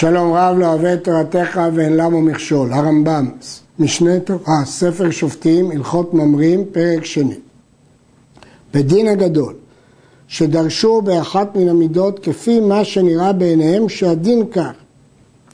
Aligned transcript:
שלום 0.00 0.32
רב 0.32 0.58
לא 0.58 0.66
אוהב 0.66 0.84
את 0.84 1.04
תורתך 1.04 1.60
ואין 1.74 1.96
למה 1.96 2.20
מכשול. 2.20 2.72
הרמב"ם, 2.72 3.30
משנה 3.78 4.20
תורה, 4.20 4.64
ספר 4.64 5.10
שופטים, 5.10 5.70
הלכות 5.70 6.14
ממרים, 6.14 6.64
פרק 6.72 7.04
שני. 7.04 7.34
בדין 8.74 9.08
הגדול, 9.08 9.54
שדרשו 10.28 11.02
באחת 11.02 11.56
מן 11.56 11.68
המידות 11.68 12.18
כפי 12.18 12.60
מה 12.60 12.84
שנראה 12.84 13.32
בעיניהם 13.32 13.88
שהדין 13.88 14.46
כך, 14.52 14.72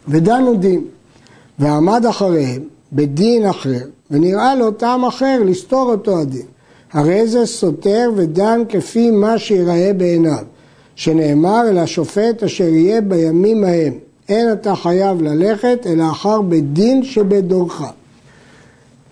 ודנו 0.09 0.55
דין, 0.55 0.85
ועמד 1.59 2.07
אחריהם 2.07 2.63
בדין 2.93 3.47
אחר, 3.47 3.85
ונראה 4.11 4.55
לו 4.55 4.71
טעם 4.71 5.05
אחר 5.05 5.43
לסתור 5.45 5.91
אותו 5.91 6.19
הדין. 6.19 6.47
הרי 6.93 7.27
זה 7.27 7.47
סותר 7.47 8.11
ודן 8.17 8.63
כפי 8.69 9.11
מה 9.11 9.39
שיראה 9.39 9.93
בעיניו, 9.97 10.45
שנאמר 10.97 11.63
אל 11.69 11.79
השופט 11.79 12.43
אשר 12.43 12.69
יהיה 12.69 13.01
בימים 13.01 13.65
ההם, 13.65 14.04
אין 14.29 14.53
אתה 14.53 14.75
חייב 14.75 15.23
ללכת 15.23 15.87
אלא 15.87 16.11
אחר 16.11 16.41
בדין 16.41 17.03
שבדורך. 17.03 17.83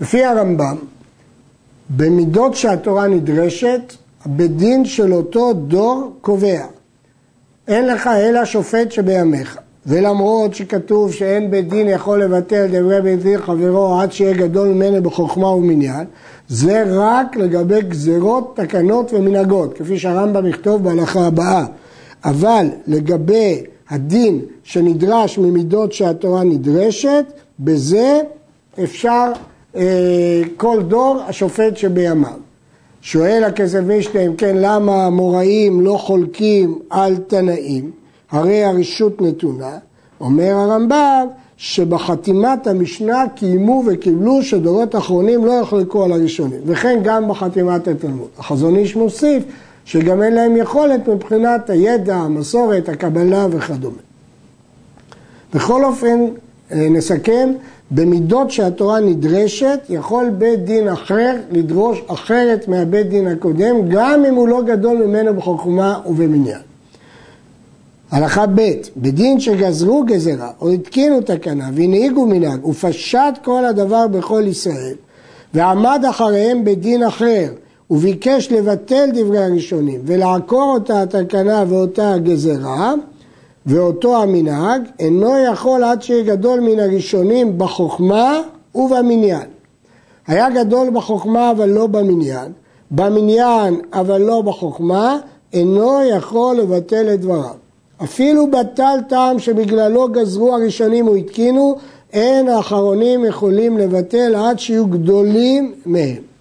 לפי 0.00 0.24
הרמב"ם, 0.24 0.76
במידות 1.90 2.54
שהתורה 2.54 3.06
נדרשת, 3.06 3.94
בדין 4.26 4.84
של 4.84 5.12
אותו 5.12 5.52
דור 5.52 6.16
קובע. 6.20 6.64
אין 7.68 7.86
לך 7.86 8.06
אלא 8.06 8.44
שופט 8.44 8.92
שבימיך. 8.92 9.58
ולמרות 9.86 10.54
שכתוב 10.54 11.12
שאין 11.12 11.50
בית 11.50 11.68
דין 11.68 11.88
יכול 11.88 12.22
לבטל 12.22 12.66
דברי 12.66 13.02
בית 13.02 13.22
דין 13.22 13.38
חברו 13.38 14.00
עד 14.00 14.12
שיהיה 14.12 14.34
גדול 14.34 14.68
ממנו 14.68 15.02
בחוכמה 15.02 15.46
ומניין, 15.46 16.04
זה 16.48 16.84
רק 16.86 17.36
לגבי 17.36 17.82
גזרות, 17.82 18.56
תקנות 18.56 19.12
ומנהגות, 19.12 19.78
כפי 19.78 19.98
שהרמב"ם 19.98 20.46
יכתוב 20.46 20.84
בהלכה 20.84 21.26
הבאה. 21.26 21.64
אבל 22.24 22.66
לגבי 22.86 23.64
הדין 23.92 24.40
שנדרש 24.62 25.38
ממידות 25.38 25.92
שהתורה 25.92 26.44
נדרשת, 26.44 27.24
בזה 27.60 28.20
אפשר 28.82 29.32
אה, 29.76 30.42
כל 30.56 30.82
דור 30.88 31.22
השופט 31.28 31.76
שבימיו. 31.76 32.38
שואל 33.02 33.44
הכסף 33.44 33.80
אם 34.26 34.36
כן 34.36 34.56
למה 34.56 35.06
המוראים 35.06 35.80
לא 35.80 35.96
חולקים 35.96 36.78
על 36.90 37.16
תנאים, 37.16 37.90
הרי 38.30 38.64
הרשות 38.64 39.22
נתונה, 39.22 39.78
אומר 40.20 40.52
הרמב"ם 40.52 41.26
שבחתימת 41.56 42.66
המשנה 42.66 43.24
קיימו 43.36 43.82
וקיבלו 43.86 44.42
שדורות 44.42 44.96
אחרונים 44.96 45.44
לא 45.44 45.52
יחלקו 45.52 46.04
על 46.04 46.12
הראשונים, 46.12 46.60
וכן 46.66 47.00
גם 47.04 47.28
בחתימת 47.28 47.88
התלמוד. 47.88 48.28
החזון 48.38 48.76
איש 48.76 48.96
מוסיף 48.96 49.42
שגם 49.84 50.22
אין 50.22 50.34
להם 50.34 50.56
יכולת 50.56 51.08
מבחינת 51.08 51.70
הידע, 51.70 52.16
המסורת, 52.16 52.88
הקבלה 52.88 53.46
וכדומה. 53.50 53.96
בכל 55.54 55.84
אופן, 55.84 56.24
אה, 56.72 56.88
נסכם, 56.90 57.52
במידות 57.90 58.50
שהתורה 58.50 59.00
נדרשת, 59.00 59.80
יכול 59.88 60.30
בית 60.30 60.64
דין 60.64 60.88
אחר 60.88 61.36
לדרוש 61.50 62.02
אחרת 62.06 62.68
מהבית 62.68 63.08
דין 63.08 63.26
הקודם, 63.26 63.88
גם 63.88 64.24
אם 64.24 64.34
הוא 64.34 64.48
לא 64.48 64.62
גדול 64.62 65.06
ממנו 65.06 65.34
בחוכמה 65.34 66.00
ובמניין. 66.06 66.60
הלכה 68.10 68.46
ב' 68.46 68.72
בדין 68.96 69.40
שגזרו 69.40 70.02
גזרה 70.02 70.50
או 70.60 70.70
התקינו 70.70 71.20
תקנה 71.20 71.70
והנהיגו 71.74 72.26
מנהג 72.26 72.66
ופשט 72.66 73.38
כל 73.44 73.64
הדבר 73.64 74.06
בכל 74.06 74.42
ישראל 74.46 74.94
ועמד 75.54 76.04
אחריהם 76.10 76.64
בדין 76.64 77.02
אחר 77.02 77.48
וביקש 77.92 78.52
לבטל 78.52 79.10
דברי 79.14 79.44
הראשונים 79.44 80.00
ולעקור 80.04 80.74
אותה 80.74 81.02
התקנה 81.02 81.64
ואותה 81.68 82.14
הגזרה 82.14 82.94
ואותו 83.66 84.22
המנהג 84.22 84.82
אינו 84.98 85.32
יכול 85.52 85.84
עד 85.84 86.02
שיהיה 86.02 86.22
גדול 86.22 86.60
מן 86.60 86.80
הראשונים 86.80 87.58
בחוכמה 87.58 88.40
ובמניין. 88.74 89.48
היה 90.26 90.50
גדול 90.50 90.90
בחוכמה 90.90 91.50
אבל 91.50 91.68
לא 91.68 91.86
במניין, 91.86 92.52
במניין 92.90 93.80
אבל 93.92 94.20
לא 94.20 94.42
בחוכמה, 94.42 95.18
אינו 95.52 96.04
יכול 96.04 96.56
לבטל 96.56 97.14
את 97.14 97.20
דבריו. 97.20 97.54
אפילו 98.04 98.50
בטל 98.50 98.98
טעם 99.08 99.38
שבגללו 99.38 100.08
גזרו 100.08 100.54
הראשונים 100.54 101.08
והתקינו, 101.08 101.76
אין 102.12 102.48
האחרונים 102.48 103.24
יכולים 103.24 103.78
לבטל 103.78 104.34
עד 104.34 104.58
שיהיו 104.58 104.86
גדולים 104.86 105.74
מהם. 105.86 106.31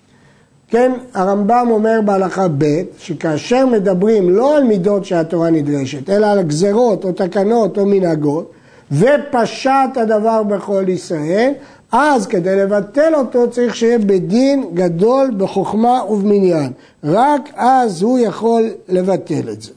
כן, 0.72 0.92
הרמב"ם 1.14 1.68
אומר 1.70 2.00
בהלכה 2.06 2.48
ב' 2.58 2.82
שכאשר 2.98 3.66
מדברים 3.66 4.30
לא 4.30 4.58
על 4.58 4.64
מידות 4.64 5.06
שהתורה 5.06 5.50
נדרשת, 5.50 6.10
אלא 6.10 6.28
על 6.28 6.42
גזרות 6.42 7.04
או 7.04 7.12
תקנות 7.12 7.78
או 7.78 7.86
מנהגות, 7.86 8.52
ופשט 8.92 9.98
הדבר 9.98 10.44
בכל 10.44 10.84
ישראל, 10.88 11.52
אז 11.92 12.28
כדי 12.28 12.56
לבטל 12.56 13.16
אותו 13.16 13.50
צריך 13.50 13.76
שיהיה 13.76 14.00
בדין 14.00 14.66
גדול 14.74 15.32
בחוכמה 15.38 16.02
ובמניין. 16.10 16.72
רק 17.04 17.50
אז 17.56 18.02
הוא 18.02 18.20
יכול 18.20 18.70
לבטל 18.90 19.50
את 19.50 19.62
זה. 19.62 19.72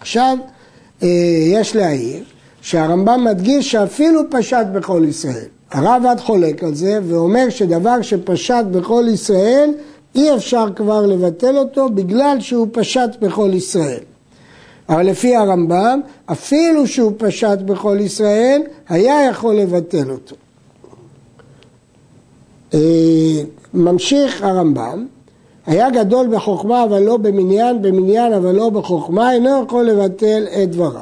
עכשיו, 0.00 0.36
אה, 1.02 1.08
יש 1.46 1.76
להעיר 1.76 2.24
שהרמב"ם 2.62 3.24
מדגיש 3.24 3.70
שאפילו 3.70 4.20
פשט 4.30 4.66
בכל 4.72 5.02
ישראל. 5.08 5.57
הרב 5.70 6.02
עד 6.08 6.20
חולק 6.20 6.64
על 6.64 6.74
זה 6.74 6.98
ואומר 7.02 7.50
שדבר 7.50 8.02
שפשט 8.02 8.64
בכל 8.70 9.04
ישראל 9.08 9.70
אי 10.14 10.34
אפשר 10.34 10.66
כבר 10.76 11.06
לבטל 11.06 11.58
אותו 11.58 11.88
בגלל 11.88 12.36
שהוא 12.40 12.68
פשט 12.72 13.10
בכל 13.20 13.50
ישראל. 13.52 14.00
אבל 14.88 15.06
לפי 15.06 15.36
הרמב"ם, 15.36 16.00
אפילו 16.26 16.86
שהוא 16.86 17.12
פשט 17.16 17.58
בכל 17.58 17.96
ישראל, 18.00 18.62
היה 18.88 19.28
יכול 19.30 19.54
לבטל 19.54 20.10
אותו. 20.10 20.36
אה, 22.74 23.42
ממשיך 23.74 24.42
הרמב"ם, 24.42 25.06
היה 25.66 25.90
גדול 25.90 26.26
בחוכמה 26.36 26.84
אבל 26.84 27.02
לא 27.02 27.16
במניין, 27.16 27.82
במניין 27.82 28.32
אבל 28.32 28.54
לא 28.54 28.70
בחוכמה, 28.70 29.32
אינו 29.32 29.62
יכול 29.64 29.84
לבטל 29.84 30.46
את 30.62 30.70
דבריו. 30.70 31.00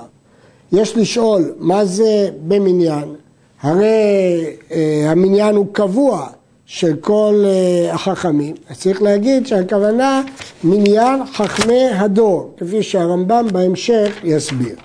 יש 0.73 0.97
לשאול, 0.97 1.53
מה 1.59 1.85
זה 1.85 2.29
במניין? 2.49 3.15
הרי 3.63 4.47
אה, 4.73 5.07
המניין 5.11 5.55
הוא 5.55 5.67
קבוע 5.73 6.27
של 6.67 6.97
כל 7.01 7.45
אה, 7.45 7.95
החכמים, 7.95 8.55
אז 8.71 8.79
צריך 8.81 9.03
להגיד 9.03 9.47
שהכוונה 9.47 10.23
מניין 10.65 11.27
חכמי 11.27 11.89
הדור, 11.89 12.55
כפי 12.57 12.83
שהרמב"ם 12.83 13.47
בהמשך 13.53 14.21
יסביר. 14.25 14.77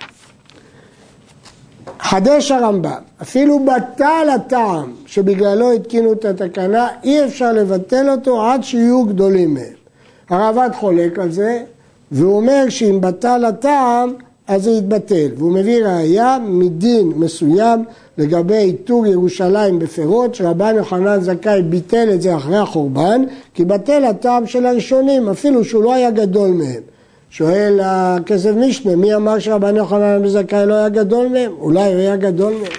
חדש 2.00 2.50
הרמב"ם, 2.50 3.00
אפילו 3.22 3.58
בטל 3.64 4.28
הטעם 4.34 4.92
שבגללו 5.06 5.72
התקינו 5.72 6.12
את 6.12 6.24
התקנה, 6.24 6.88
אי 7.04 7.24
אפשר 7.24 7.52
לבטל 7.52 8.10
אותו 8.10 8.46
עד 8.46 8.64
שיהיו 8.64 9.04
גדולים 9.04 9.54
מהם. 9.54 9.74
הרעב"ד 10.30 10.70
חולק 10.74 11.18
על 11.18 11.30
זה, 11.30 11.62
והוא 12.12 12.36
אומר 12.36 12.64
שאם 12.68 13.00
בטל 13.00 13.44
הטעם, 13.44 14.14
אז 14.54 14.64
זה 14.64 14.70
יתבטל. 14.70 15.28
והוא 15.36 15.52
מביא 15.52 15.84
ראייה 15.84 16.38
מדין 16.46 17.12
מסוים 17.16 17.84
לגבי 18.18 18.56
עיטור 18.56 19.06
ירושלים 19.06 19.78
בפירות, 19.78 20.34
שרבן 20.34 20.74
יוחנן 20.76 21.20
זכאי 21.20 21.62
ביטל 21.62 22.08
את 22.14 22.22
זה 22.22 22.36
אחרי 22.36 22.58
החורבן, 22.58 23.22
כי 23.54 23.64
בטל 23.64 24.04
הטעם 24.04 24.46
של 24.46 24.66
הראשונים, 24.66 25.28
אפילו 25.28 25.64
שהוא 25.64 25.84
לא 25.84 25.94
היה 25.94 26.10
גדול 26.10 26.50
מהם. 26.50 26.80
שואל 27.30 27.80
הכסף 27.82 28.50
משנה, 28.56 28.96
מי 28.96 29.14
אמר 29.14 29.38
שרבן 29.38 29.76
יוחנן 29.76 30.28
זכאי 30.28 30.66
לא 30.66 30.74
היה 30.74 30.88
גדול 30.88 31.28
מהם? 31.28 31.52
אולי 31.60 31.92
הוא 31.92 32.00
היה 32.00 32.16
גדול 32.16 32.52
מהם. 32.52 32.72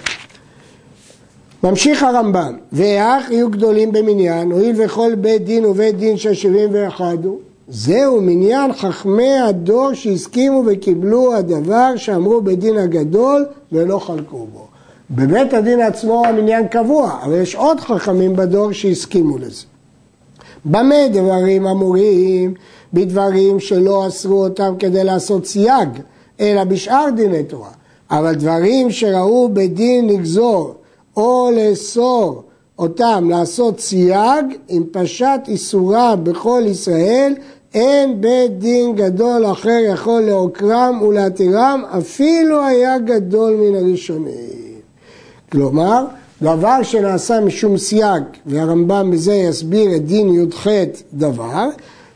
ממשיך 1.64 2.02
הרמב"ם, 2.02 2.56
ואך 2.72 3.30
יהיו 3.30 3.50
גדולים 3.50 3.92
במניין, 3.92 4.52
הואיל 4.52 4.84
וכל 4.84 5.14
בית 5.14 5.44
דין 5.44 5.64
ובית 5.64 5.96
דין 5.96 6.16
של 6.16 6.34
שבעים 6.34 6.70
ואחד 6.72 7.16
הוא, 7.24 7.38
זהו 7.68 8.20
מניין 8.20 8.72
חכמי 8.72 9.38
הדור 9.38 9.94
שהסכימו 9.94 10.62
וקיבלו 10.66 11.34
הדבר 11.34 11.96
שאמרו 11.96 12.40
בדין 12.40 12.78
הגדול 12.78 13.46
ולא 13.72 13.98
חלקו 13.98 14.46
בו. 14.52 14.66
בבית 15.10 15.54
הדין 15.54 15.80
עצמו 15.80 16.26
המניין 16.26 16.68
קבוע, 16.68 17.18
אבל 17.24 17.34
יש 17.34 17.54
עוד 17.54 17.80
חכמים 17.80 18.36
בדור 18.36 18.72
שהסכימו 18.72 19.38
לזה. 19.38 19.64
במה 20.64 21.08
דברים 21.12 21.66
אמורים? 21.66 22.54
בדברים 22.92 23.60
שלא 23.60 24.06
אסרו 24.06 24.44
אותם 24.44 24.74
כדי 24.78 25.04
לעשות 25.04 25.46
סייג, 25.46 25.88
אלא 26.40 26.64
בשאר 26.64 27.06
דיני 27.16 27.44
תורה. 27.44 27.70
אבל 28.10 28.34
דברים 28.34 28.90
שראו 28.90 29.48
בדין 29.52 30.08
לגזור 30.08 30.74
או 31.16 31.50
לאסור 31.56 32.42
אותם 32.78 33.26
לעשות 33.30 33.80
סייג, 33.80 34.44
אם 34.70 34.82
פשט 34.92 35.40
איסורה 35.48 36.16
בכל 36.16 36.62
ישראל, 36.66 37.34
אין 37.74 38.20
בית 38.20 38.58
דין 38.58 38.96
גדול 38.96 39.46
אחר 39.46 39.78
יכול 39.92 40.22
לעוקרם 40.22 41.02
ולהתירם, 41.02 41.82
אפילו 41.98 42.64
היה 42.66 42.98
גדול 42.98 43.56
מן 43.56 43.74
הראשונים. 43.74 44.80
כלומר, 45.52 46.04
דבר 46.42 46.82
שנעשה 46.82 47.40
משום 47.40 47.78
סייג, 47.78 48.22
והרמב"ם 48.46 49.10
בזה 49.10 49.34
יסביר 49.34 49.96
את 49.96 50.06
דין 50.06 50.34
י"ח 50.34 50.66
דבר, 51.14 51.68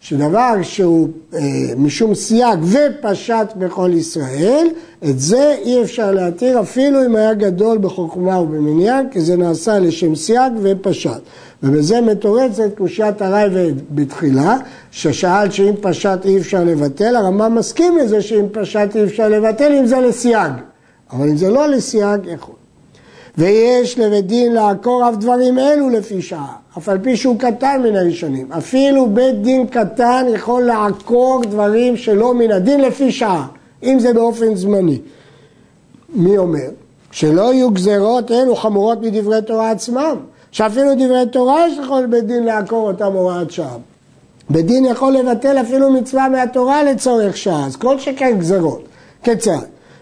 שדבר 0.09 0.55
שהוא 0.63 1.09
אה, 1.35 1.41
משום 1.77 2.15
סייג 2.15 2.59
ופשט 2.63 3.53
בכל 3.57 3.91
ישראל, 3.95 4.67
את 5.05 5.21
זה 5.21 5.55
אי 5.65 5.83
אפשר 5.83 6.13
להתיר 6.13 6.61
אפילו 6.61 7.07
אם 7.07 7.17
היה 7.17 7.35
גדול 7.35 7.79
בחוכמה 7.79 8.41
ובמניין, 8.41 9.11
כי 9.11 9.21
זה 9.21 9.37
נעשה 9.37 9.79
לשם 9.79 10.15
סייג 10.15 10.53
ופשט. 10.63 11.21
ובזה 11.63 12.01
מתורצת 12.01 12.79
קושיית 12.79 13.23
הרייבד 13.23 13.75
בתחילה, 13.91 14.57
ששאל 14.91 15.51
שאם 15.51 15.75
פשט 15.81 16.25
אי 16.25 16.39
אפשר 16.39 16.65
לבטל, 16.65 17.17
הרמב"ם 17.17 17.55
מסכים 17.55 17.99
לזה 17.99 18.23
שאם 18.23 18.47
פשט 18.53 18.97
אי 18.97 19.05
אפשר 19.05 19.29
לבטל, 19.29 19.73
אם 19.73 19.87
זה 19.87 20.01
לסייג. 20.01 20.53
אבל 21.13 21.29
אם 21.29 21.37
זה 21.37 21.51
לא 21.51 21.67
לסייג, 21.69 22.21
יכול. 22.27 22.58
ויש 23.39 23.99
לבית 23.99 24.27
דין 24.27 24.53
לעקור 24.53 25.09
אף 25.09 25.17
דברים 25.17 25.59
אלו 25.59 25.89
לפי 25.89 26.23
שעה, 26.23 26.53
אף 26.79 26.89
על 26.89 26.99
פי 27.03 27.17
שהוא 27.17 27.39
קטן 27.39 27.83
מן 27.83 27.97
הראשונים. 27.97 28.53
אפילו 28.53 29.11
בית 29.11 29.43
דין 29.43 29.67
קטן 29.67 30.27
יכול 30.35 30.63
לעקור 30.63 31.43
דברים 31.49 31.97
שלא 31.97 32.35
מן 32.35 32.51
הדין 32.51 32.81
לפי 32.81 33.13
שעה, 33.13 33.47
אם 33.83 33.99
זה 34.01 34.13
באופן 34.13 34.55
זמני. 34.55 34.99
מי 36.15 36.39
אומר? 36.39 36.69
שלא 37.11 37.55
יהיו 37.55 37.71
גזרות 37.71 38.31
אלו 38.31 38.57
חמורות 38.57 39.03
מדברי 39.03 39.43
תורה 39.43 39.71
עצמם, 39.71 40.17
שאפילו 40.51 40.95
דברי 40.95 41.27
תורה 41.33 41.69
יש 41.69 41.79
לכל 41.79 42.07
בית 42.07 42.25
דין 42.25 42.45
לעקור 42.45 42.89
אותם 42.89 43.13
הוראת 43.13 43.51
שעה. 43.51 43.77
בית 44.51 44.67
דין 44.67 44.85
יכול 44.85 45.13
לבטל 45.13 45.61
אפילו 45.61 45.93
מצווה 45.93 46.29
מהתורה 46.29 46.85
לצורך 46.85 47.37
שעה, 47.37 47.67
אז 47.67 47.77
כל 47.77 47.99
שכן 47.99 48.39
גזרות. 48.39 48.83
כיצד? 49.23 49.59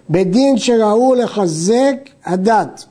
בית 0.08 0.30
דין 0.30 0.58
שראו 0.58 1.14
לחזק 1.14 1.96
הדת 2.24 2.84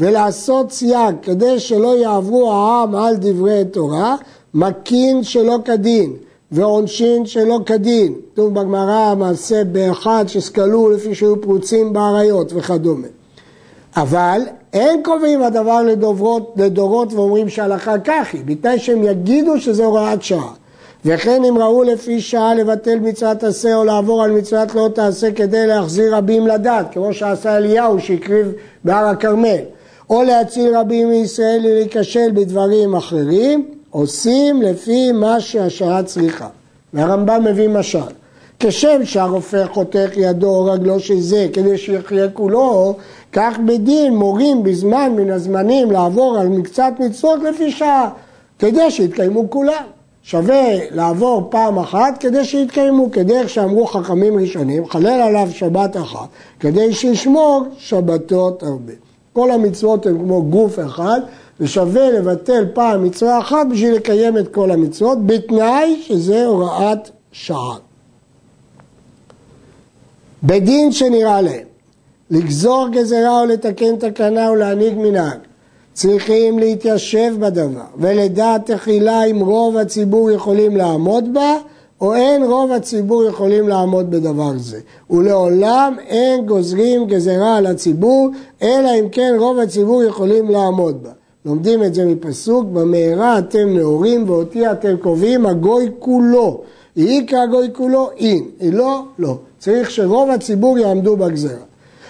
ולעשות 0.00 0.72
סייג 0.72 1.14
כדי 1.22 1.58
שלא 1.58 1.98
יעברו 1.98 2.52
העם 2.52 2.94
על 2.94 3.16
דברי 3.16 3.64
תורה, 3.64 4.16
מקין 4.54 5.22
שלא 5.22 5.58
כדין 5.64 6.12
ועונשין 6.52 7.26
שלא 7.26 7.60
כדין. 7.66 8.14
כתוב 8.32 8.54
בגמרא 8.54 9.14
מעשה 9.18 9.64
באחד 9.64 10.24
שסקלו 10.26 10.90
לפי 10.90 11.14
שהיו 11.14 11.40
פרוצים 11.40 11.92
באריות 11.92 12.52
וכדומה. 12.54 13.06
אבל 13.96 14.40
אין 14.72 15.02
קובעים 15.02 15.42
הדבר 15.42 15.82
לדוברות, 15.82 16.54
לדורות 16.56 17.12
ואומרים 17.12 17.48
שהלכה 17.48 17.98
כך 17.98 18.28
היא, 18.32 18.42
בתנאי 18.44 18.78
שהם 18.78 19.04
יגידו 19.04 19.60
שזה 19.60 19.84
הוראת 19.84 20.22
שעה. 20.22 20.52
וכן 21.04 21.44
אם 21.44 21.58
ראו 21.58 21.82
לפי 21.82 22.20
שעה 22.20 22.54
לבטל 22.54 22.98
מצוות 22.98 23.44
עשה 23.44 23.74
או 23.74 23.84
לעבור 23.84 24.22
על 24.22 24.30
מצוות 24.30 24.74
לא 24.74 24.88
תעשה 24.94 25.32
כדי 25.32 25.66
להחזיר 25.66 26.16
רבים 26.16 26.46
לדת, 26.46 26.86
כמו 26.92 27.14
שעשה 27.14 27.56
אליהו 27.56 28.00
שהקריב 28.00 28.52
בהר 28.84 29.06
הכרמל. 29.06 29.60
או 30.10 30.22
להציל 30.22 30.76
רבים 30.76 31.08
מישראל 31.08 31.60
להיכשל 31.62 32.30
בדברים 32.34 32.94
אחרים, 32.94 33.68
עושים 33.90 34.62
לפי 34.62 35.12
מה 35.12 35.40
שהשעה 35.40 36.02
צריכה. 36.02 36.48
והרמב"ם 36.94 37.44
מביא 37.44 37.68
משל. 37.68 37.98
כשם 38.60 39.04
שהרופא 39.04 39.64
חותך 39.66 40.10
ידו 40.16 40.48
או 40.48 40.64
רגלו 40.64 41.00
של 41.00 41.20
זה 41.20 41.46
כדי 41.52 41.78
שיחיה 41.78 42.28
כולו, 42.28 42.96
כך 43.32 43.58
בדין 43.66 44.16
מורים 44.16 44.62
בזמן 44.62 45.12
מן 45.16 45.30
הזמנים 45.30 45.90
לעבור 45.90 46.38
על 46.38 46.48
מקצת 46.48 46.92
מצוות 46.98 47.42
לפי 47.42 47.70
שעה, 47.70 48.10
כדי 48.58 48.90
שיתקיימו 48.90 49.50
כולם. 49.50 49.84
שווה 50.22 50.68
לעבור 50.90 51.48
פעם 51.50 51.78
אחת 51.78 52.18
כדי 52.20 52.44
שיתקיימו, 52.44 53.10
כדרך 53.12 53.48
שאמרו 53.48 53.86
חכמים 53.86 54.38
ראשונים, 54.38 54.86
חלל 54.86 55.20
עליו 55.20 55.48
שבת 55.52 55.96
אחת, 55.96 56.28
כדי 56.60 56.92
שישמור 56.92 57.64
שבתות 57.78 58.62
הרבה. 58.62 59.09
כל 59.32 59.50
המצוות 59.50 60.06
הן 60.06 60.18
כמו 60.18 60.42
גוף 60.42 60.78
אחד, 60.78 61.20
ושווה 61.60 62.10
לבטל 62.10 62.64
פעם 62.74 63.04
מצווה 63.04 63.38
אחת 63.38 63.66
בשביל 63.70 63.94
לקיים 63.94 64.38
את 64.38 64.54
כל 64.54 64.70
המצוות, 64.70 65.26
בתנאי 65.26 66.02
שזה 66.02 66.46
הוראת 66.46 67.10
שעה. 67.32 67.76
בדין 70.42 70.92
שנראה 70.92 71.40
להם, 71.40 71.64
לגזור 72.30 72.88
גזרה 72.92 73.40
או 73.40 73.46
לתקן 73.46 73.96
תקנה 73.96 74.50
ולהנהיג 74.50 74.94
מנהג, 74.98 75.38
צריכים 75.92 76.58
להתיישב 76.58 77.34
בדבר, 77.38 77.80
ולדעת 77.96 78.70
תחילה 78.70 79.24
אם 79.24 79.40
רוב 79.40 79.76
הציבור 79.76 80.30
יכולים 80.30 80.76
לעמוד 80.76 81.34
בה, 81.34 81.56
או 82.00 82.14
אין 82.14 82.42
רוב 82.42 82.72
הציבור 82.72 83.24
יכולים 83.24 83.68
לעמוד 83.68 84.10
בדבר 84.10 84.52
זה. 84.58 84.80
ולעולם 85.10 85.96
אין 86.06 86.46
גוזרים 86.46 87.06
גזרה 87.06 87.56
על 87.56 87.66
הציבור, 87.66 88.30
אלא 88.62 88.90
אם 89.00 89.08
כן 89.12 89.34
רוב 89.38 89.58
הציבור 89.58 90.02
יכולים 90.02 90.50
לעמוד 90.50 91.02
בה. 91.02 91.10
לומדים 91.44 91.82
את 91.82 91.94
זה 91.94 92.04
מפסוק, 92.04 92.66
במהרה 92.72 93.38
אתם 93.38 93.68
נאורים 93.76 94.30
ואותי 94.30 94.70
אתם 94.70 94.96
קובעים, 94.96 95.46
הגוי 95.46 95.90
כולו. 95.98 96.60
יהי 96.96 97.26
כהגוי 97.26 97.68
כולו. 97.72 98.10
אם 98.20 98.44
לא, 98.72 99.02
לא. 99.18 99.36
צריך 99.58 99.90
שרוב 99.90 100.30
הציבור 100.30 100.78
יעמדו 100.78 101.16
בגזרה. 101.16 101.64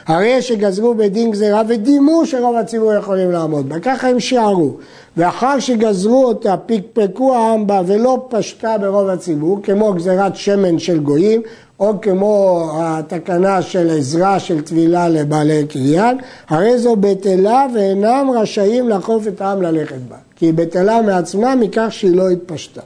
הרי 0.06 0.42
שגזרו 0.42 0.94
בדין 0.94 1.30
גזירה 1.30 1.62
ודימו 1.68 2.26
שרוב 2.26 2.56
הציבור 2.56 2.94
יכולים 2.94 3.30
לעמוד 3.30 3.68
בה, 3.68 3.80
ככה 3.80 4.08
הם 4.08 4.20
שיערו. 4.20 4.72
ואחר 5.16 5.58
שגזרו 5.58 6.24
אותה 6.24 6.54
פקפקו 6.66 7.34
העם 7.34 7.66
בה 7.66 7.82
ולא 7.86 8.26
פשטה 8.28 8.78
ברוב 8.78 9.08
הציבור, 9.08 9.60
כמו 9.62 9.92
גזירת 9.92 10.36
שמן 10.36 10.78
של 10.78 10.98
גויים, 10.98 11.42
או 11.80 11.92
כמו 12.02 12.68
התקנה 12.74 13.62
של 13.62 13.90
עזרה 13.98 14.38
של 14.38 14.62
טבילה 14.62 15.08
לבעלי 15.08 15.66
קריין, 15.66 16.18
הרי 16.48 16.78
זו 16.78 16.96
בטלה 16.96 17.66
ואינם 17.74 18.30
רשאים 18.34 18.88
לאכוף 18.88 19.28
את 19.28 19.40
העם 19.40 19.62
ללכת 19.62 20.00
בה, 20.08 20.16
כי 20.36 20.46
היא 20.46 20.54
בטלה 20.54 21.02
מעצמה 21.02 21.54
מכך 21.54 21.86
שהיא 21.90 22.16
לא 22.16 22.30
התפשטה. 22.30 22.80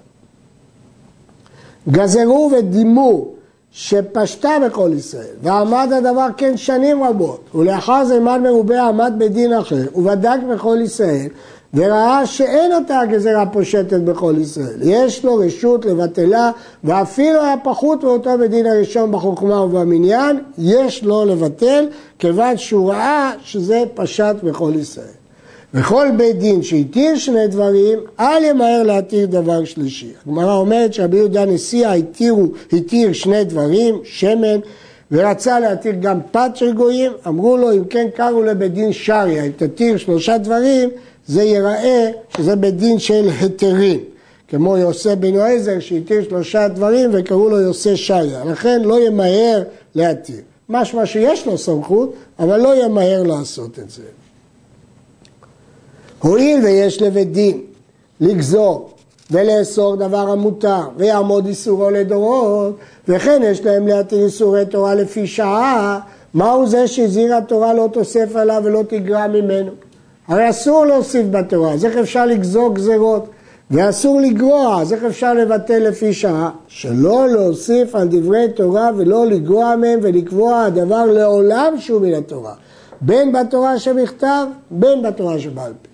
גזרו 1.89 2.51
ודימו 2.59 3.27
שפשטה 3.77 4.51
בכל 4.67 4.91
ישראל, 4.97 5.35
ועמד 5.43 5.89
הדבר 5.93 6.27
כן 6.37 6.57
שנים 6.57 7.03
רבות, 7.03 7.41
ולאחר 7.55 8.05
זמן 8.05 8.43
מרובה 8.43 8.83
עמד 8.89 9.13
בדין 9.19 9.53
אחר, 9.53 9.83
ובדק 9.95 10.39
בכל 10.55 10.79
ישראל, 10.83 11.27
וראה 11.75 12.27
שאין 12.27 12.75
אותה 12.75 13.01
הגזרה 13.01 13.47
פושטת 13.47 14.01
בכל 14.01 14.35
ישראל. 14.41 14.79
יש 14.83 15.25
לו 15.25 15.37
רשות 15.37 15.85
לבטלה, 15.85 16.51
ואפילו 16.85 17.43
היה 17.43 17.57
פחות 17.63 18.05
מאותו 18.05 18.31
בדין 18.41 18.67
הראשון 18.67 19.13
בחוכמה 19.13 19.61
ובמניין, 19.61 20.41
יש 20.59 21.05
לו 21.05 21.25
לבטל, 21.25 21.87
כיוון 22.19 22.57
שהוא 22.57 22.91
ראה 22.91 23.33
שזה 23.43 23.83
פשט 23.95 24.37
בכל 24.43 24.73
ישראל. 24.75 25.24
וכל 25.75 26.09
בית 26.17 26.39
דין 26.39 26.63
שהתיר 26.63 27.17
שני 27.17 27.47
דברים, 27.47 27.99
אל 28.21 28.45
ימהר 28.45 28.83
להתיר 28.83 29.27
דבר 29.27 29.65
שלישי. 29.65 30.11
הגמרא 30.27 30.57
אומרת 30.57 30.95
שרבי 30.95 31.17
יהודה 31.17 31.45
נשיאה 31.45 31.93
התיר 32.73 33.13
שני 33.13 33.45
דברים, 33.45 34.01
שמן, 34.05 34.61
ורצה 35.13 35.61
להתיר 35.61 35.93
גם 36.01 36.19
פת 36.31 36.51
של 36.55 36.73
גויים, 36.73 37.13
אמרו 37.27 37.57
לו 37.57 37.73
אם 37.73 37.85
כן 37.85 38.07
קראו 38.15 38.43
לבית 38.43 38.75
דין 38.75 38.93
שריה, 38.93 39.45
אם 39.45 39.51
תתיר 39.57 39.97
שלושה 39.97 40.39
דברים, 40.39 40.91
זה 41.27 41.43
ייראה 41.43 42.11
שזה 42.37 42.57
בית 42.57 42.77
דין 42.77 42.99
של 42.99 43.29
היתרים. 43.41 44.01
כמו 44.49 44.77
יוסף 44.77 45.15
בן 45.15 45.35
יועזר 45.35 45.81
שהתיר 45.81 46.23
שלושה 46.23 46.69
דברים 46.69 47.11
וקראו 47.13 47.49
לו 47.49 47.61
יוסף 47.61 47.95
שריה, 47.95 48.45
לכן 48.45 48.83
לא 48.83 49.07
ימהר 49.07 49.63
להתיר. 49.95 50.41
משמע 50.69 51.07
שיש 51.07 51.47
לו 51.47 51.59
סמכות, 51.59 52.15
אבל 52.39 52.61
לא 52.61 52.85
ימהר 52.85 53.23
לעשות 53.23 53.79
את 53.79 53.91
זה. 53.91 54.03
הואיל 56.25 56.65
ויש 56.65 57.03
לבית 57.03 57.33
דין 57.33 57.61
לגזור 58.21 58.91
ולאסור 59.31 59.97
דבר 59.97 60.31
המותר 60.31 60.81
ויעמוד 60.97 61.47
איסורו 61.47 61.91
לדורות 61.91 62.77
וכן 63.09 63.41
יש 63.45 63.65
להם 63.65 63.87
להתיר 63.87 64.25
איסורי 64.25 64.67
תורה 64.67 64.95
לפי 64.95 65.27
שעה 65.27 66.01
מהו 66.35 66.67
זה 66.67 66.87
שהזהיר 66.89 67.35
התורה 67.35 67.75
לא 67.75 67.89
תוסף 67.93 68.37
עליו 68.37 68.63
ולא 68.65 68.83
תגרע 68.89 69.27
ממנו? 69.27 69.71
הרי 70.29 70.51
אסור 70.51 70.87
להוסיף 70.87 71.27
בתורה 71.31 71.73
אז 71.73 71.85
איך 71.85 71.97
אפשר 71.97 72.27
לגזור 72.27 72.75
גזרות? 72.75 73.27
ואסור 73.71 74.21
לגרוע 74.21 74.81
אז 74.81 74.93
איך 74.93 75.05
אפשר 75.05 75.35
לבטל 75.35 75.79
לפי 75.79 76.13
שעה? 76.13 76.51
שלא 76.69 77.29
להוסיף 77.29 77.95
על 77.95 78.09
דברי 78.11 78.49
תורה 78.55 78.91
ולא 78.97 79.27
לגרוע 79.27 79.77
מהם 79.77 79.99
ולקבוע 80.03 80.63
הדבר 80.63 81.05
לעולם 81.05 81.75
שהוא 81.79 82.01
מן 82.01 82.15
התורה 82.15 82.55
בין 83.01 83.33
בתורה 83.33 83.79
שבכתב 83.79 84.47
בין 84.71 85.03
בתורה 85.03 85.39
שבעל 85.39 85.73
פה 85.83 85.94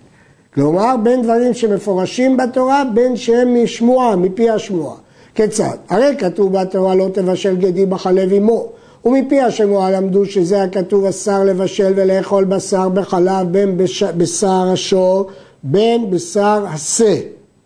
כלומר, 0.53 0.95
בין 1.03 1.21
דברים 1.21 1.53
שמפורשים 1.53 2.37
בתורה, 2.37 2.83
בין 2.93 3.15
שהם 3.15 3.63
משמועה, 3.63 4.15
מפי 4.15 4.49
השמועה. 4.49 4.95
כיצד? 5.35 5.77
הרי 5.89 6.15
כתוב 6.17 6.53
בתורה 6.59 6.95
לא 6.95 7.07
תבשל 7.13 7.55
גדי 7.55 7.85
בחלב 7.85 8.33
עמו, 8.33 8.67
ומפי 9.05 9.39
השמועה 9.39 9.91
למדו 9.91 10.25
שזה 10.25 10.63
הכתוב 10.63 11.05
אסר 11.05 11.43
לבשל 11.43 11.93
ולאכול 11.95 12.43
בשר 12.43 12.89
בחלב 12.89 13.47
בין 13.51 13.77
בש... 13.77 14.03
בשר 14.03 14.69
השור, 14.73 15.27
בין 15.63 16.11
בשר 16.11 16.65
השה. 16.67 17.15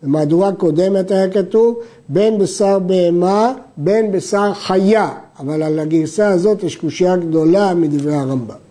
במהדורה 0.02 0.52
קודמת 0.52 1.10
היה 1.10 1.30
כתוב 1.30 1.78
בין 2.08 2.38
בשר 2.38 2.78
בהמה, 2.78 3.52
בין 3.76 4.12
בשר 4.12 4.52
חיה, 4.54 5.10
אבל 5.38 5.62
על 5.62 5.78
הגרסה 5.78 6.28
הזאת 6.28 6.62
יש 6.62 6.76
קושייה 6.76 7.16
גדולה 7.16 7.74
מדברי 7.74 8.14
הרמב"ם. 8.14 8.65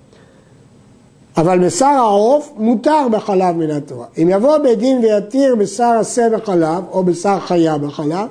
אבל 1.37 1.59
בשר 1.59 1.85
העוף 1.85 2.53
מותר 2.57 3.07
בחלב 3.11 3.55
מן 3.55 3.71
התורה. 3.71 4.05
אם 4.17 4.27
יבוא 4.31 4.57
בית 4.57 4.79
דין 4.79 4.99
ויתיר 5.03 5.55
בשר 5.55 5.83
השה 5.99 6.29
בחלב, 6.29 6.83
או 6.91 7.03
בשר 7.03 7.39
חיה 7.39 7.77
בחלב, 7.77 8.27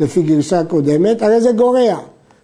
לפי 0.00 0.22
גרסה 0.22 0.64
קודמת, 0.64 1.22
הרי 1.22 1.40
זה 1.40 1.52
גורע. 1.52 1.98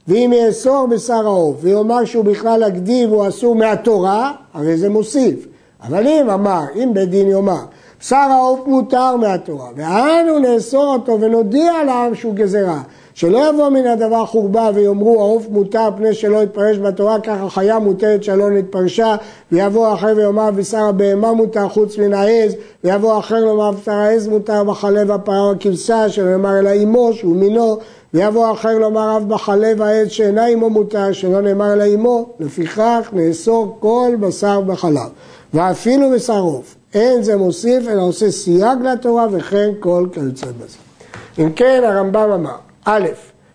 ואם 0.08 0.32
יאסור 0.34 0.86
בשר 0.86 1.26
העוף 1.26 1.56
ויאמר 1.60 2.04
שהוא 2.04 2.24
בכלל 2.24 2.62
הגדי 2.62 3.06
והוא 3.06 3.28
אסור 3.28 3.54
מהתורה, 3.54 4.32
הרי 4.54 4.76
זה 4.76 4.88
מוסיף. 4.88 5.46
אבל 5.82 6.06
אם 6.06 6.30
אמר, 6.30 6.62
אם 6.74 6.90
בית 6.94 7.10
דין 7.10 7.28
יאמר, 7.28 7.64
בשר 8.00 8.16
העוף 8.16 8.60
מותר 8.66 9.16
מהתורה, 9.16 9.68
ואנו 9.76 10.38
נאסור 10.38 10.84
אותו 10.84 11.20
ונודיע 11.20 11.72
לעם 11.86 12.14
שהוא 12.14 12.34
גזרה, 12.34 12.82
שלא 13.14 13.48
יבוא 13.48 13.68
מן 13.68 13.86
הדבר 13.86 14.26
חורבה 14.26 14.70
ויאמרו 14.74 15.20
העוף 15.20 15.46
מותר 15.48 15.88
פני 15.96 16.14
שלא 16.14 16.42
יתפרש 16.42 16.78
בתורה, 16.78 17.20
ככה 17.20 17.50
חיה 17.50 17.78
מותרת 17.78 18.24
שלא 18.24 18.50
נתפרשה, 18.50 19.16
ויבוא 19.52 19.94
אחר 19.94 20.12
ויאמר 20.16 20.50
בשר 20.50 20.84
הבהמה 20.84 21.32
מותר 21.32 21.68
חוץ 21.68 21.98
מן 21.98 22.12
העז, 22.12 22.54
ויבוא 22.84 23.18
אחר 23.18 23.44
לומר 23.44 23.70
בשר 23.70 23.92
העז 23.92 24.28
מותר 24.28 24.64
בחלב 24.64 25.10
הפרה 25.10 25.50
הכבשה, 25.50 26.08
שלא 26.08 26.30
נאמר 26.30 26.58
אלא 26.58 26.70
אמו 26.82 27.12
שהוא 27.12 27.36
מינו, 27.36 27.78
ויבוא 28.14 28.52
אחר 28.52 28.78
לומר 28.78 29.16
אף 29.16 29.22
בחלב 29.22 29.82
העז 29.82 30.10
שאינה 30.10 30.48
אמו 30.48 30.70
מותר, 30.70 31.12
שלא 31.12 31.40
נאמר 31.40 31.72
אלא 31.72 31.84
אמו, 31.94 32.26
לפיכך 32.40 33.10
נאסור 33.12 33.76
כל 33.80 34.16
בשר 34.20 34.60
בחלב, 34.60 35.08
ואפילו 35.54 36.10
בשר 36.10 36.38
עוף. 36.38 36.74
אין 36.94 37.22
זה 37.22 37.36
מוסיף 37.36 37.88
אלא 37.88 38.02
עושה 38.02 38.30
סייג 38.30 38.78
לתורה 38.92 39.26
וכן 39.30 39.70
כל 39.80 40.06
כיוצא 40.12 40.46
בזה. 40.46 40.76
אם 41.38 41.52
כן 41.52 41.82
הרמב"ם 41.84 42.30
אמר 42.30 42.63
א', 42.84 43.08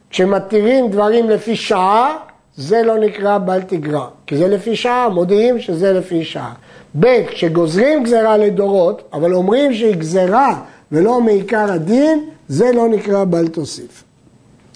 כשמתירים 0.10 0.90
דברים 0.90 1.30
לפי 1.30 1.56
שעה, 1.56 2.16
זה 2.58 2.82
לא 2.84 2.98
נקרא 2.98 3.38
בל 3.38 3.62
תגרע, 3.62 4.08
כי 4.28 4.38
זה 4.38 4.48
לפי 4.48 4.76
שעה, 4.76 5.10
מודיעים 5.10 5.60
שזה 5.60 5.94
לפי 5.94 6.24
שעה. 6.24 6.54
ב', 7.00 7.26
כשגוזרים 7.28 8.04
גזרה 8.04 8.38
לדורות, 8.38 9.02
אבל 9.14 9.34
אומרים 9.34 9.74
שהיא 9.74 9.96
גזרה 9.96 10.62
ולא 10.92 11.22
מעיקר 11.22 11.72
הדין, 11.72 12.30
זה 12.48 12.72
לא 12.72 12.90
נקרא 12.90 13.24
בל 13.24 13.48
תוסיף. 13.48 14.04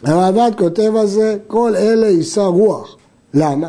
הרעב"ד 0.04 0.52
כותב 0.58 0.96
על 0.96 1.06
זה, 1.06 1.38
כל 1.48 1.76
אלה 1.76 2.08
יישא 2.08 2.42
רוח. 2.42 2.98
למה? 3.34 3.68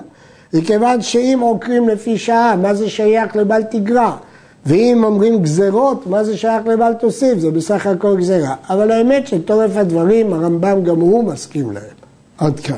מכיוון 0.55 1.03
שאם 1.03 1.39
עוקרים 1.43 1.89
לפי 1.89 2.19
שעה, 2.19 2.57
מה 2.57 2.75
זה 2.75 2.91
שייך 2.91 3.37
לבל 3.37 3.63
תגרע? 3.63 4.17
ואם 4.67 5.05
אומרים 5.05 5.43
גזרות, 5.43 6.07
מה 6.07 6.25
זה 6.25 6.37
שייך 6.37 6.67
לבל 6.67 6.93
תוסיף? 6.93 7.39
זה 7.39 7.51
בסך 7.51 7.87
הכל 7.87 8.17
גזרה. 8.17 8.55
אבל 8.71 8.91
האמת 8.91 9.27
שתורף 9.27 9.77
הדברים, 9.77 10.33
הרמב"ם 10.33 10.85
גם 10.85 11.01
הוא 11.01 11.25
מסכים 11.25 11.71
להם. 11.71 11.95
עד 12.39 12.61
כאן. 12.61 12.77